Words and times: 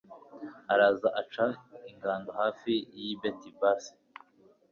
araza 0.73 1.07
aca 1.21 1.45
ingando 1.91 2.29
hafi 2.39 2.73
y'i 2.97 3.11
betibasi 3.21 3.93